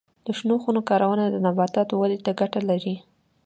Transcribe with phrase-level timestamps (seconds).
[0.25, 2.95] د شنو خونو کارونه د نباتاتو ودې ته ګټه لري.